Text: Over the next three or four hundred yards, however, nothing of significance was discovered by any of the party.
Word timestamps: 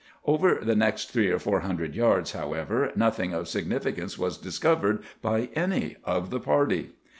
Over 0.25 0.55
the 0.63 0.75
next 0.75 1.11
three 1.11 1.29
or 1.29 1.37
four 1.37 1.59
hundred 1.59 1.93
yards, 1.93 2.31
however, 2.31 2.91
nothing 2.95 3.35
of 3.35 3.47
significance 3.47 4.17
was 4.17 4.39
discovered 4.39 5.03
by 5.21 5.49
any 5.53 5.97
of 6.03 6.31
the 6.31 6.39
party. 6.39 6.93